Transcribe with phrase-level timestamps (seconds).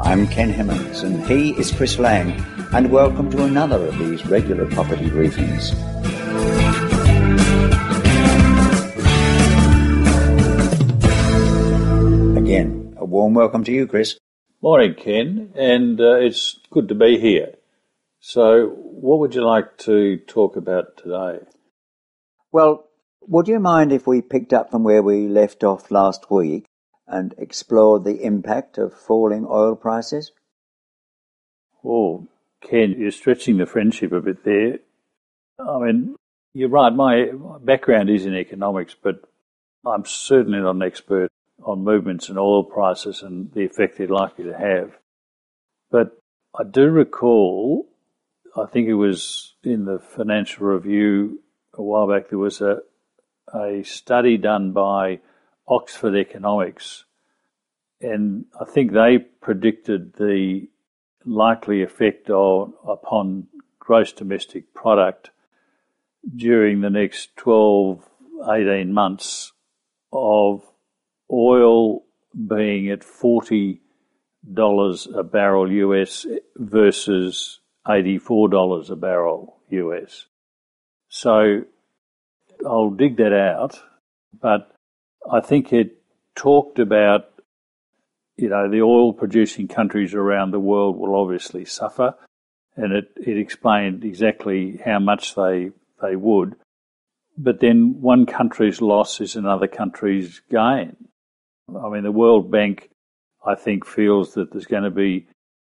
[0.00, 2.32] I'm Ken Hemmings and he is Chris Lang,
[2.72, 5.72] and welcome to another of these regular property briefings.
[12.38, 14.18] Again, a warm welcome to you, Chris.
[14.62, 17.56] Morning, Ken, and uh, it's good to be here.
[18.18, 21.44] So, what would you like to talk about today?
[22.50, 22.88] Well,
[23.20, 26.64] would you mind if we picked up from where we left off last week
[27.06, 30.32] and explored the impact of falling oil prices?
[31.84, 32.28] Oh,
[32.60, 34.78] Ken, you're stretching the friendship a bit there.
[35.58, 36.16] I mean,
[36.54, 36.92] you're right.
[36.92, 37.30] My
[37.60, 39.22] background is in economics, but
[39.84, 41.28] I'm certainly not an expert
[41.64, 44.92] on movements in oil prices and the effect they're likely to have.
[45.90, 46.18] But
[46.58, 47.88] I do recall,
[48.56, 51.40] I think it was in the Financial Review
[51.74, 52.78] a while back, there was a,
[53.54, 55.20] a study done by
[55.72, 57.04] Oxford Economics,
[58.00, 60.68] and I think they predicted the
[61.24, 63.46] likely effect of, upon
[63.78, 65.30] gross domestic product
[66.36, 68.04] during the next 12,
[68.50, 69.52] 18 months
[70.12, 70.62] of
[71.32, 72.02] oil
[72.46, 73.78] being at $40
[75.16, 76.26] a barrel US
[76.56, 80.26] versus $84 a barrel US.
[81.08, 81.62] So
[82.66, 83.80] I'll dig that out,
[84.40, 84.72] but
[85.30, 86.02] I think it
[86.34, 87.26] talked about,
[88.36, 92.14] you know, the oil producing countries around the world will obviously suffer,
[92.76, 95.70] and it, it explained exactly how much they,
[96.00, 96.56] they would.
[97.36, 100.96] But then one country's loss is another country's gain.
[101.68, 102.90] I mean, the World Bank,
[103.46, 105.28] I think, feels that there's going to be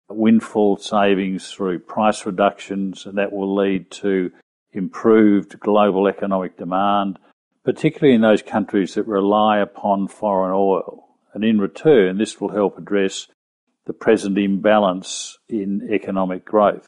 [0.09, 4.32] windfall savings through price reductions, and that will lead to
[4.72, 7.18] improved global economic demand,
[7.66, 11.08] particularly in those countries that rely upon foreign oil.
[11.34, 13.28] And in return, this will help address
[13.86, 16.88] the present imbalance in economic growth.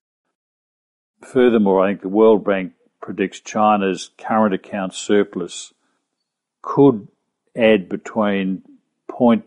[1.22, 5.74] Furthermore, I think the World Bank predicts China's current account surplus
[6.62, 7.08] could
[7.56, 8.62] add between
[9.10, 9.44] 0.4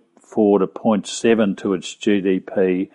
[0.58, 2.90] to 0.7 to its GDP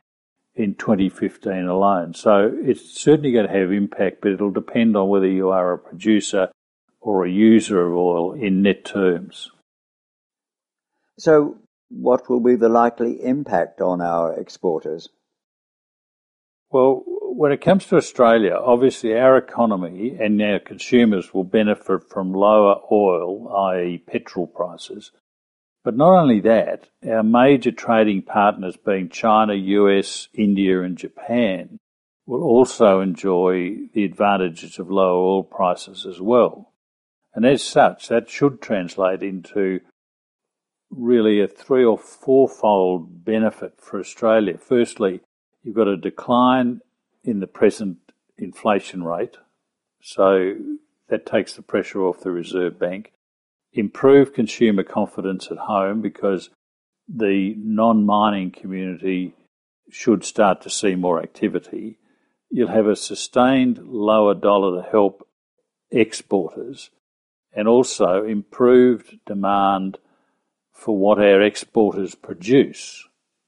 [0.56, 2.14] in 2015 alone.
[2.14, 5.78] So it's certainly going to have impact, but it'll depend on whether you are a
[5.78, 6.50] producer
[7.06, 9.52] or a user of oil in net terms.
[11.20, 15.10] So, what will be the likely impact on our exporters?
[16.72, 22.34] Well, when it comes to Australia, obviously our economy and our consumers will benefit from
[22.34, 25.12] lower oil, i.e., petrol prices,
[25.84, 31.78] but not only that, our major trading partners being China, US, India, and Japan
[32.26, 36.72] will also enjoy the advantages of lower oil prices as well.
[37.36, 39.82] And as such, that should translate into
[40.90, 44.58] really a three or fourfold benefit for Australia.
[44.58, 45.20] Firstly,
[45.62, 46.80] you've got a decline
[47.24, 47.98] in the present
[48.38, 49.36] inflation rate,
[50.02, 50.56] so
[51.10, 53.12] that takes the pressure off the Reserve Bank
[53.76, 56.50] improve consumer confidence at home because
[57.08, 59.34] the non mining community
[59.90, 62.00] should start to see more activity.
[62.50, 65.28] You'll have a sustained lower dollar to help
[65.92, 66.90] exporters
[67.56, 69.98] and also improved demand
[70.74, 73.08] for what our exporters produce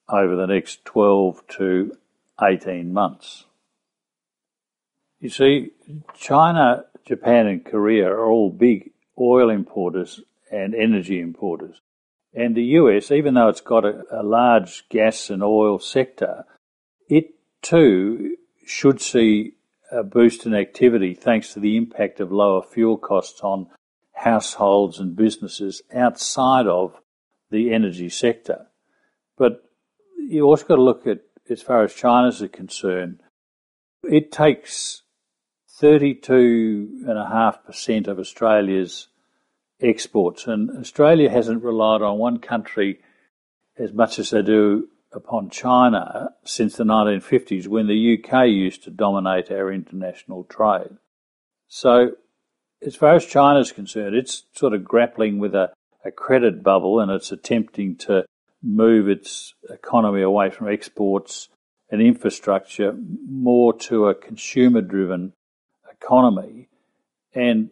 [0.10, 1.98] over the next 12 to
[2.42, 3.46] 18 months.
[5.20, 5.72] You see,
[6.16, 11.82] China, Japan, and Korea are all big oil importers and energy importers.
[12.34, 16.46] And the US, even though it's got a, a large gas and oil sector,
[17.10, 19.54] it too should see
[19.92, 23.68] a boost in activity thanks to the impact of lower fuel costs on
[24.18, 27.00] households and businesses outside of
[27.52, 28.68] the energy sector.
[29.38, 29.64] But
[30.18, 31.20] you also got to look at,
[31.50, 33.20] as far as China's are concerned,
[34.04, 35.04] it takes
[35.80, 39.08] 32.5% of Australia's
[39.82, 40.48] exports.
[40.48, 43.00] And Australia hasn't relied on one country
[43.78, 48.90] as much as they do upon China since the 1950s when the UK used to
[48.90, 50.98] dominate our international trade.
[51.68, 52.16] So,
[52.86, 55.72] as far as China is concerned, it's sort of grappling with a,
[56.06, 58.26] a credit bubble and it's attempting to
[58.62, 61.50] move its economy away from exports
[61.90, 62.96] and infrastructure
[63.28, 65.34] more to a consumer driven
[65.92, 66.68] economy.
[67.34, 67.70] And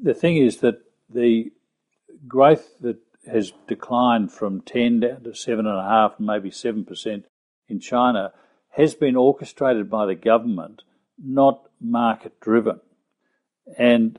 [0.00, 1.52] the thing is that the
[2.26, 2.98] growth that
[3.30, 7.24] has declined from 10 down to 7.5 maybe 7%
[7.68, 8.32] in China
[8.70, 10.82] has been orchestrated by the government,
[11.22, 12.80] not market driven.
[13.78, 14.18] And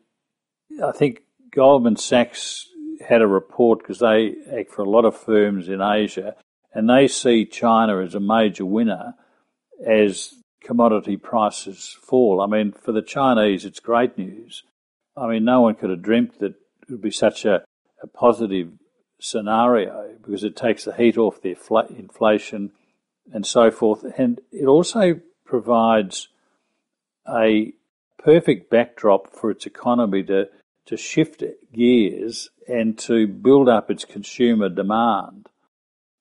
[0.81, 1.21] I think
[1.51, 2.67] Goldman Sachs
[3.07, 6.35] had a report because they act for a lot of firms in Asia
[6.73, 9.13] and they see China as a major winner
[9.85, 10.33] as
[10.63, 12.41] commodity prices fall.
[12.41, 14.63] I mean, for the Chinese, it's great news.
[15.15, 17.63] I mean, no one could have dreamt that it would be such a,
[18.01, 18.71] a positive
[19.19, 21.55] scenario because it takes the heat off the
[21.97, 22.71] inflation
[23.31, 24.03] and so forth.
[24.17, 26.29] And it also provides
[27.27, 27.73] a
[28.17, 30.49] perfect backdrop for its economy to,
[30.85, 31.44] to shift
[31.74, 35.47] gears and to build up its consumer demand,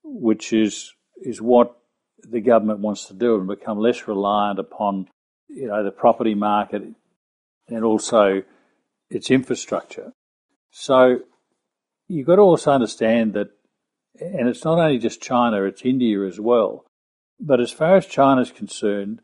[0.04, 1.76] which is, is what
[2.18, 5.08] the government wants to do and become less reliant upon,
[5.48, 6.82] you know, the property market
[7.68, 8.42] and also
[9.10, 10.12] its infrastructure.
[10.70, 11.20] So
[12.08, 13.48] you've got to also understand that,
[14.20, 16.84] and it's not only just China, it's India as well.
[17.40, 19.20] But as far as China is concerned,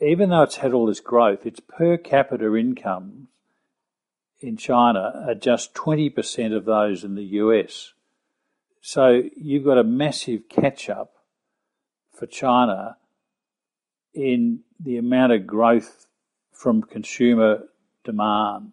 [0.00, 3.28] even though it's had all this growth, its per capita income
[4.40, 7.92] in China are just 20% of those in the US.
[8.80, 11.12] So you've got a massive catch up
[12.12, 12.96] for China
[14.14, 16.06] in the amount of growth
[16.52, 17.64] from consumer
[18.04, 18.72] demand.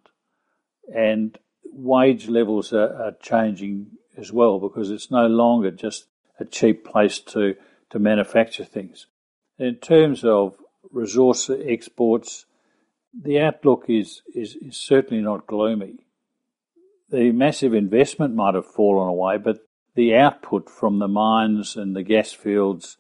[0.94, 3.88] And wage levels are, are changing
[4.18, 6.06] as well because it's no longer just
[6.40, 7.56] a cheap place to,
[7.90, 9.08] to manufacture things.
[9.58, 10.56] In terms of
[10.92, 12.46] resource exports,
[13.14, 16.06] the outlook is, is, is certainly not gloomy.
[17.10, 19.60] The massive investment might have fallen away, but
[19.96, 22.98] the output from the mines and the gas fields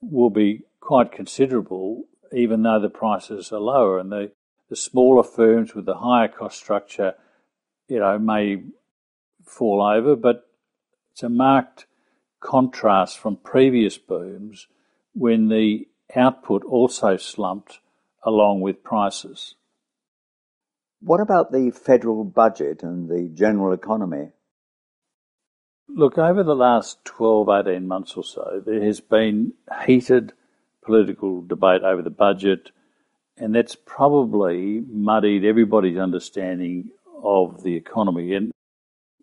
[0.00, 3.98] will be quite considerable, even though the prices are lower.
[3.98, 4.32] And the,
[4.68, 7.14] the smaller firms with the higher cost structure,
[7.88, 8.62] you know, may
[9.44, 10.46] fall over, but
[11.12, 11.86] it's a marked
[12.40, 14.66] contrast from previous booms
[15.14, 17.80] when the output also slumped
[18.26, 19.54] along with prices.
[21.00, 24.30] What about the federal budget and the general economy?
[25.88, 29.52] Look, over the last 12, 18 months or so, there has been
[29.86, 30.32] heated
[30.84, 32.72] political debate over the budget,
[33.36, 36.90] and that's probably muddied everybody's understanding
[37.22, 38.34] of the economy.
[38.34, 38.50] And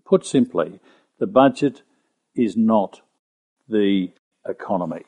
[0.05, 0.79] put simply,
[1.19, 1.81] the budget
[2.35, 3.01] is not
[3.67, 4.11] the
[4.47, 5.03] economy.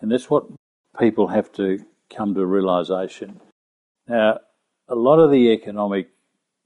[0.00, 0.46] And that's what
[0.98, 3.40] people have to come to a realization.
[4.06, 4.40] Now,
[4.88, 6.08] a lot of the economic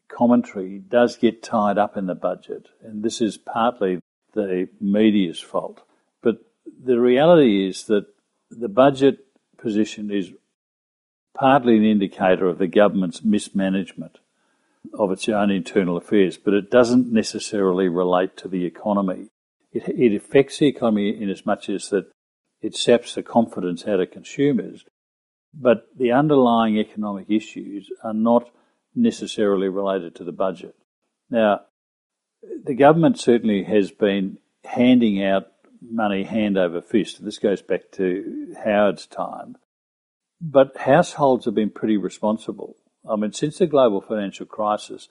[0.08, 4.00] commentary does get tied up in the budget, and this is partly
[4.34, 5.82] the media's fault.
[6.22, 6.38] But
[6.84, 8.06] the reality is that
[8.50, 9.26] the budget
[9.58, 10.32] position is
[11.34, 14.18] partly an indicator of the government's mismanagement
[14.94, 19.28] of its own internal affairs, but it doesn't necessarily relate to the economy.
[19.72, 22.10] It, it affects the economy in as much as that
[22.60, 24.84] it saps the confidence out of consumers,
[25.54, 28.50] but the underlying economic issues are not
[28.94, 30.75] necessarily related to the budget.
[31.31, 31.62] Now,
[32.64, 35.49] the government certainly has been handing out
[35.81, 37.25] money hand over fist.
[37.25, 39.56] This goes back to Howard's time.
[40.40, 42.76] But households have been pretty responsible.
[43.08, 45.08] I mean, since the global financial crisis,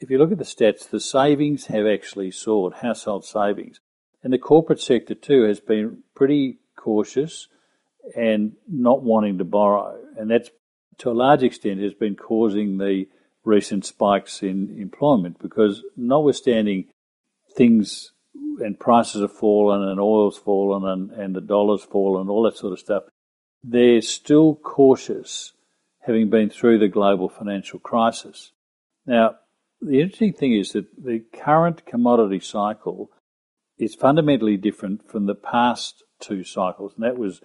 [0.00, 3.80] if you look at the stats, the savings have actually soared, household savings.
[4.22, 7.48] And the corporate sector too has been pretty cautious
[8.16, 9.98] and not wanting to borrow.
[10.16, 10.50] And that's
[10.98, 13.06] to a large extent has been causing the
[13.44, 16.86] recent spikes in employment because notwithstanding
[17.56, 18.12] things
[18.60, 22.72] and prices have fallen and oil's fallen and, and the dollar's fallen, all that sort
[22.72, 23.04] of stuff,
[23.64, 25.52] they're still cautious
[26.00, 28.52] having been through the global financial crisis.
[29.06, 29.36] Now,
[29.80, 33.10] the interesting thing is that the current commodity cycle
[33.78, 37.40] is fundamentally different from the past two cycles, and that was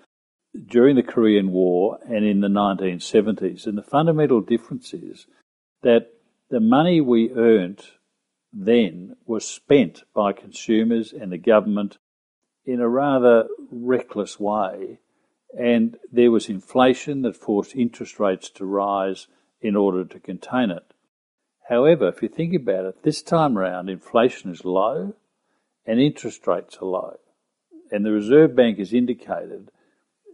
[0.65, 3.67] during the Korean War and in the 1970s.
[3.67, 5.27] And the fundamental difference is
[5.83, 6.11] that
[6.49, 7.83] the money we earned
[8.53, 11.97] then was spent by consumers and the government
[12.65, 14.99] in a rather reckless way.
[15.57, 19.27] And there was inflation that forced interest rates to rise
[19.61, 20.93] in order to contain it.
[21.69, 25.13] However, if you think about it, this time around, inflation is low
[25.85, 27.17] and interest rates are low.
[27.91, 29.71] And the Reserve Bank has indicated,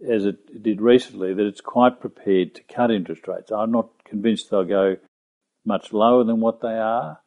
[0.10, 3.52] as it did recently, that it's quite prepared to cut interest rates.
[3.52, 4.98] I'm not convinced they'll go
[5.66, 7.22] much lower than what they are,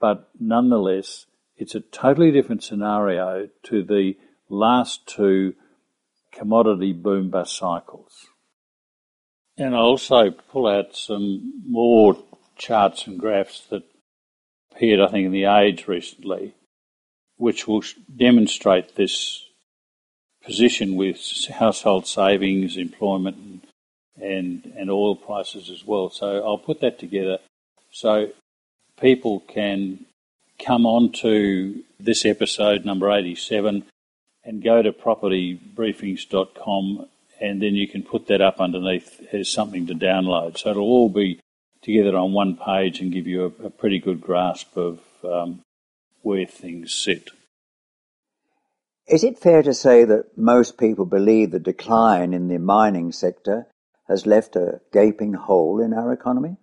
[0.00, 4.16] but nonetheless, it's a totally different scenario to the
[4.48, 5.54] last two
[6.32, 8.26] commodity boom bust cycles.
[9.56, 12.16] And I also pull out some more
[12.56, 13.82] charts and graphs that
[14.72, 16.54] appeared, I think, in the Age recently,
[17.36, 17.82] which will
[18.14, 19.47] demonstrate this
[20.48, 21.20] position with
[21.52, 23.60] household savings, employment, and,
[24.16, 26.08] and, and oil prices as well.
[26.08, 27.36] So I'll put that together
[27.92, 28.30] so
[28.98, 30.06] people can
[30.58, 33.84] come on to this episode, number 87,
[34.42, 37.06] and go to propertybriefings.com
[37.40, 40.56] and then you can put that up underneath as something to download.
[40.56, 41.40] So it'll all be
[41.82, 45.60] together on one page and give you a, a pretty good grasp of um,
[46.22, 47.28] where things sit.
[49.08, 53.66] Is it fair to say that most people believe the decline in the mining sector
[54.06, 56.56] has left a gaping hole in our economy?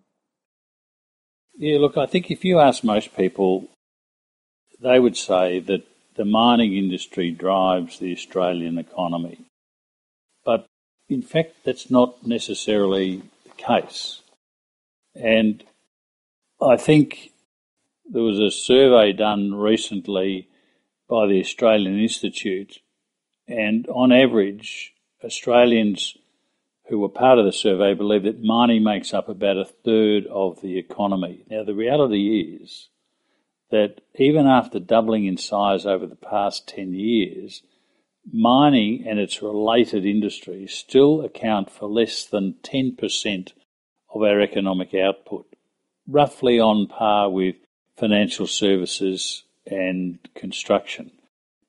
[1.58, 3.68] Yeah, look, I think if you ask most people,
[4.82, 5.84] they would say that
[6.16, 9.40] the mining industry drives the Australian economy.
[10.44, 10.68] But
[11.10, 14.22] in fact, that's not necessarily the case.
[15.16, 15.64] And
[16.62, 17.32] I think
[18.10, 20.48] there was a survey done recently
[21.10, 22.80] by the Australian Institute,
[23.48, 24.94] and on average,
[25.24, 26.18] Australians
[26.88, 30.62] who were part of the survey believe that mining makes up about a third of
[30.62, 31.44] the economy.
[31.50, 32.90] Now, the reality is
[33.72, 37.64] that even after doubling in size over the past 10 years,
[38.32, 43.54] mining and its related industries still account for less than 10%
[44.14, 45.48] of our economic output,
[46.08, 47.56] roughly on par with
[47.98, 51.12] financial services and construction.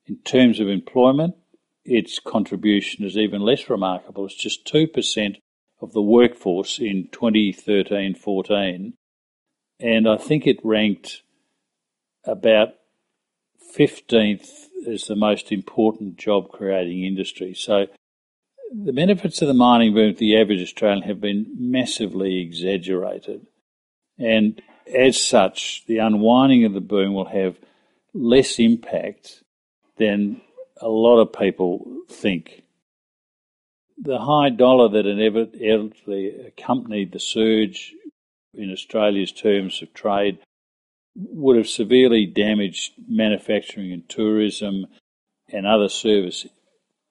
[0.05, 1.35] In terms of employment,
[1.83, 4.25] its contribution is even less remarkable.
[4.25, 5.37] It's just 2%
[5.81, 8.93] of the workforce in 2013 14.
[9.79, 11.21] And I think it ranked
[12.25, 12.69] about
[13.77, 14.49] 15th
[14.87, 17.53] as the most important job creating industry.
[17.53, 17.87] So
[18.73, 23.45] the benefits of the mining boom to the average Australian have been massively exaggerated.
[24.17, 24.61] And
[24.93, 27.57] as such, the unwinding of the boom will have
[28.17, 29.43] less impact
[29.97, 30.41] than
[30.81, 32.63] a lot of people think.
[33.97, 37.93] The high dollar that inevitably accompanied the surge
[38.53, 40.39] in Australia's terms of trade
[41.15, 44.85] would have severely damaged manufacturing and tourism
[45.49, 46.45] and other service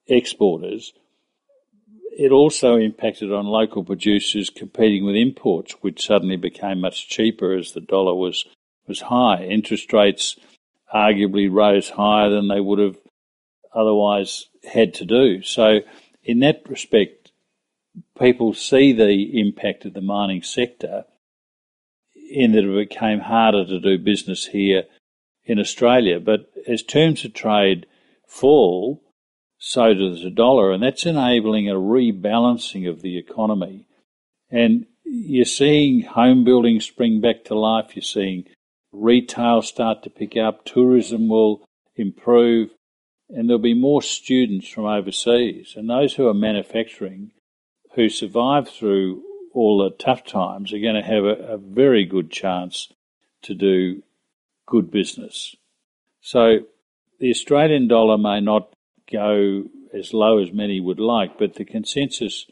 [0.06, 0.92] exporters.
[2.18, 7.72] It also impacted on local producers competing with imports, which suddenly became much cheaper as
[7.72, 8.46] the dollar was,
[8.86, 9.44] was high.
[9.44, 10.36] Interest rates
[10.94, 12.96] arguably rose higher than they would have
[13.74, 15.42] otherwise had to do.
[15.42, 15.80] So,
[16.22, 17.30] in that respect,
[18.18, 21.04] people see the impact of the mining sector
[22.30, 24.84] in that it became harder to do business here
[25.44, 26.18] in Australia.
[26.20, 27.86] But as terms of trade
[28.26, 29.02] fall,
[29.58, 33.86] so does the dollar, and that's enabling a rebalancing of the economy.
[34.50, 38.44] And you're seeing home building spring back to life, you're seeing
[38.96, 41.64] retail start to pick up, tourism will
[41.96, 42.70] improve,
[43.28, 45.74] and there'll be more students from overseas.
[45.76, 47.32] And those who are manufacturing,
[47.94, 49.22] who survive through
[49.54, 52.92] all the tough times, are going to have a, a very good chance
[53.42, 54.02] to do
[54.66, 55.54] good business.
[56.20, 56.60] So
[57.20, 58.72] the Australian dollar may not
[59.10, 62.46] go as low as many would like, but the consensus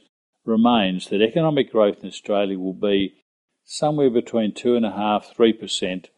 [0.44, 3.14] remains that economic growth in Australia will be
[3.64, 6.10] somewhere between two and a half, three percent,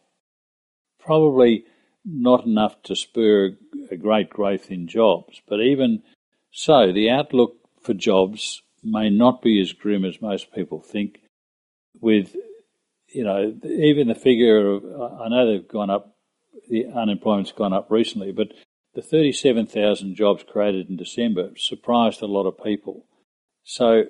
[1.07, 1.63] probably
[2.05, 3.57] not enough to spur
[3.89, 5.41] a great growth in jobs.
[5.47, 6.03] But even
[6.51, 11.19] so, the outlook for jobs may not be as grim as most people think.
[11.99, 12.35] With,
[13.07, 14.83] you know, even the figure of,
[15.21, 16.15] I know they've gone up,
[16.69, 18.49] the unemployment's gone up recently, but
[18.93, 23.05] the 37,000 jobs created in December surprised a lot of people.
[23.63, 24.03] So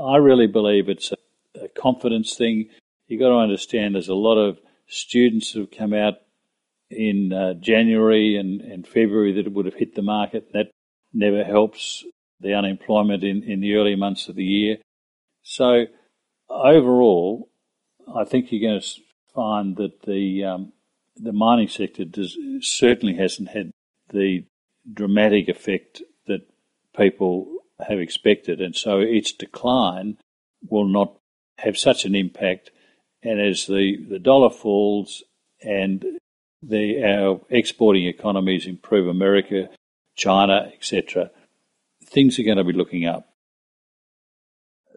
[0.00, 2.70] I really believe it's a, a confidence thing.
[3.08, 6.14] You've got to understand there's a lot of students who have come out
[6.90, 10.52] in uh, January and, and February that it would have hit the market.
[10.52, 10.70] That
[11.12, 12.04] never helps
[12.40, 14.78] the unemployment in, in the early months of the year.
[15.42, 15.86] So
[16.48, 17.50] overall,
[18.14, 19.00] I think you're going to
[19.34, 20.72] find that the um,
[21.16, 23.72] the mining sector does, certainly hasn't had
[24.10, 24.44] the
[24.92, 26.48] dramatic effect that
[26.96, 27.48] people
[27.86, 30.16] have expected, and so its decline
[30.68, 31.16] will not
[31.58, 32.70] have such an impact.
[33.22, 35.24] And as the, the dollar falls
[35.60, 36.04] and
[36.62, 39.68] the, our exporting economies improve, America,
[40.16, 41.30] China, etc.,
[42.04, 43.28] things are going to be looking up.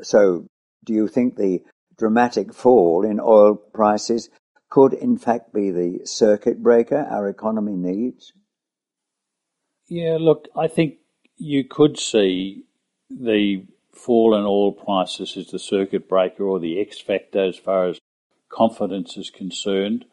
[0.02, 0.48] So,
[0.84, 1.62] do you think the
[1.98, 4.30] dramatic fall in oil prices
[4.70, 8.34] could, in fact, be the circuit breaker our economy needs?
[9.88, 10.96] Yeah, look, I think
[11.38, 12.64] you could see
[13.10, 17.88] the fall in oil prices as the circuit breaker or the X factor as far
[17.88, 18.00] as
[18.50, 20.06] confidence is concerned.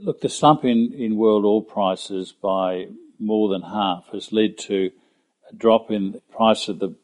[0.00, 2.88] Look, the slump in, in world oil prices by
[3.18, 4.90] more than half has led to
[5.50, 6.94] a drop in the price of the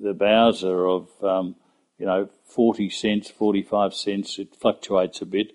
[0.00, 1.54] the bowser of um,
[1.98, 4.38] you know 40 cents, 45 cents.
[4.38, 5.52] It fluctuates a bit,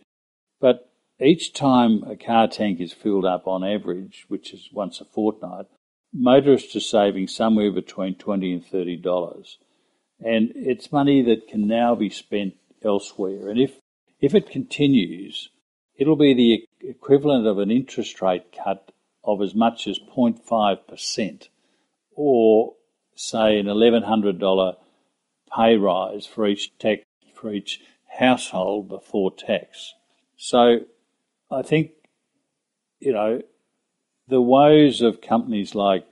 [0.60, 0.89] but
[1.20, 5.65] each time a car tank is filled up on average, which is once a fortnight,
[6.13, 9.56] motorists are saving somewhere between 20 and $30.
[10.20, 13.50] And it's money that can now be spent elsewhere.
[13.50, 13.79] And if,
[14.20, 15.50] if it continues,
[15.96, 18.91] it'll be the equivalent of an interest rate cut
[19.24, 21.48] of as much as 0.5%
[22.15, 22.74] or
[23.15, 24.75] say an $1,100
[25.56, 27.03] pay rise for each tax,
[27.34, 27.82] for each
[28.20, 29.94] household before tax.
[30.38, 30.79] So
[31.51, 31.91] I think,
[33.00, 33.41] you know,
[34.27, 36.06] the woes of companies like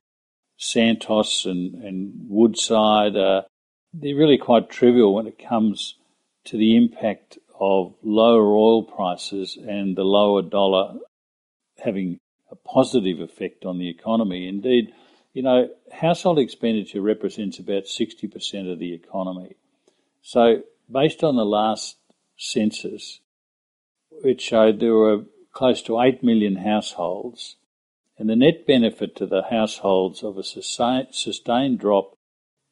[0.57, 3.45] Santos and, and Woodside are
[3.93, 5.95] they're really quite trivial when it comes
[6.45, 10.95] to the impact of lower oil prices and the lower dollar
[11.83, 12.19] having
[12.51, 14.47] a positive effect on the economy.
[14.47, 14.93] Indeed,
[15.33, 19.55] you know, household expenditure represents about 60% of the economy.
[20.21, 21.97] So, based on the last
[22.37, 23.19] census,
[24.23, 27.57] it showed there were close to 8 million households,
[28.17, 32.17] and the net benefit to the households of a sustained drop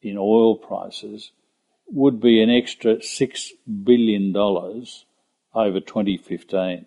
[0.01, 1.31] in oil prices
[1.87, 3.49] would be an extra $6
[3.83, 6.85] billion over 2015.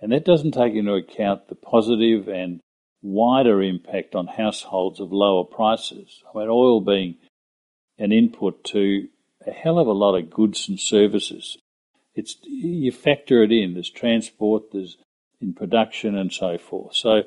[0.00, 2.60] And that doesn't take into account the positive and
[3.02, 6.22] wider impact on households of lower prices.
[6.24, 7.16] I mean, oil being
[7.98, 9.08] an input to
[9.46, 11.58] a hell of a lot of goods and services.
[12.14, 13.74] It's you factor it in.
[13.74, 14.96] There's transport, there's
[15.40, 16.94] in production, and so forth.
[16.94, 17.22] So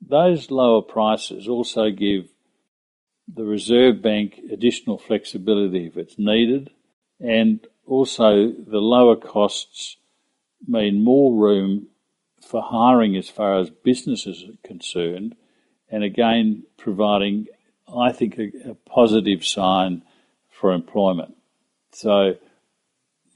[0.00, 2.28] those lower prices also give
[3.32, 6.70] the Reserve Bank additional flexibility if it's needed,
[7.20, 9.96] and also the lower costs
[10.66, 11.88] mean more room
[12.40, 15.34] for hiring as far as businesses are concerned,
[15.90, 17.46] and again providing,
[17.92, 20.02] I think, a, a positive sign
[20.48, 21.34] for employment.
[21.92, 22.36] So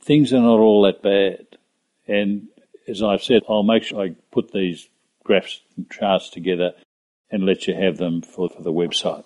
[0.01, 1.59] things are not all that bad,
[2.07, 2.49] and
[2.87, 4.89] as I've said, I'll make sure I put these
[5.25, 6.73] graphs and charts together
[7.31, 9.25] and let you have them for, for the website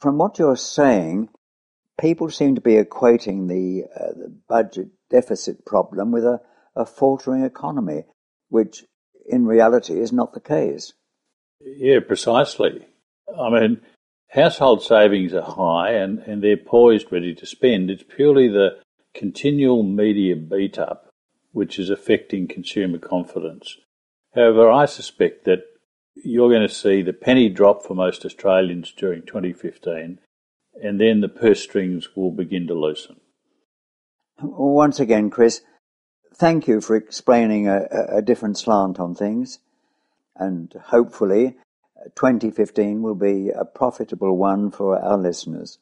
[0.00, 1.28] from what you're saying,
[2.00, 6.40] people seem to be equating the, uh, the budget deficit problem with a,
[6.76, 8.04] a faltering economy,
[8.48, 8.84] which
[9.28, 10.92] in reality is not the case.
[11.60, 12.86] Yeah, precisely.
[13.38, 13.80] I mean,
[14.28, 17.90] household savings are high and, and they're poised, ready to spend.
[17.90, 18.78] It's purely the
[19.14, 21.10] continual media beat up
[21.52, 23.76] which is affecting consumer confidence.
[24.34, 25.64] However, I suspect that
[26.14, 30.18] you're going to see the penny drop for most Australians during 2015,
[30.82, 33.20] and then the purse strings will begin to loosen.
[34.42, 35.62] Once again, Chris,
[36.34, 39.58] thank you for explaining a, a different slant on things,
[40.36, 41.56] and hopefully
[42.16, 45.78] 2015 will be a profitable one for our listeners.